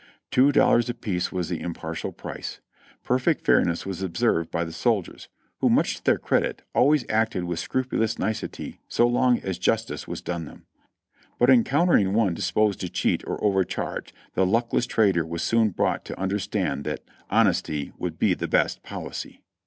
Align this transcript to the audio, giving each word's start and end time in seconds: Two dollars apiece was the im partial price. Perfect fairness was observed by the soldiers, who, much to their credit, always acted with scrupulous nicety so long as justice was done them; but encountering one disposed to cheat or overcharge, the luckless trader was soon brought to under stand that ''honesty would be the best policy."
Two 0.31 0.51
dollars 0.51 0.89
apiece 0.89 1.31
was 1.31 1.49
the 1.49 1.61
im 1.61 1.75
partial 1.75 2.11
price. 2.11 2.59
Perfect 3.03 3.45
fairness 3.45 3.85
was 3.85 4.01
observed 4.01 4.49
by 4.49 4.63
the 4.63 4.71
soldiers, 4.71 5.27
who, 5.59 5.69
much 5.69 5.97
to 5.97 6.03
their 6.03 6.17
credit, 6.17 6.63
always 6.73 7.05
acted 7.07 7.43
with 7.43 7.59
scrupulous 7.59 8.17
nicety 8.17 8.79
so 8.87 9.05
long 9.05 9.37
as 9.41 9.59
justice 9.59 10.07
was 10.07 10.19
done 10.23 10.45
them; 10.45 10.65
but 11.37 11.51
encountering 11.51 12.13
one 12.15 12.33
disposed 12.33 12.79
to 12.79 12.89
cheat 12.89 13.23
or 13.27 13.37
overcharge, 13.43 14.11
the 14.33 14.43
luckless 14.43 14.87
trader 14.87 15.23
was 15.23 15.43
soon 15.43 15.69
brought 15.69 16.03
to 16.05 16.19
under 16.19 16.39
stand 16.39 16.83
that 16.83 17.03
''honesty 17.29 17.93
would 17.99 18.17
be 18.17 18.33
the 18.33 18.47
best 18.47 18.81
policy." 18.81 19.43